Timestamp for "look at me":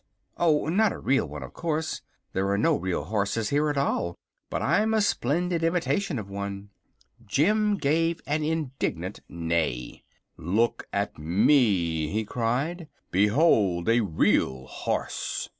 10.37-12.07